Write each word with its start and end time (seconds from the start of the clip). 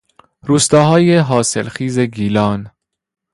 روستاهای 0.41 1.17
حاصلخیز 1.17 1.99
گیلان 1.99 2.71